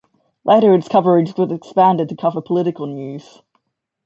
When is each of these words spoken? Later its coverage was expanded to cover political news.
Later 0.45 0.73
its 0.73 0.87
coverage 0.87 1.37
was 1.37 1.51
expanded 1.51 2.09
to 2.09 2.15
cover 2.15 2.41
political 2.41 2.87
news. 2.87 3.43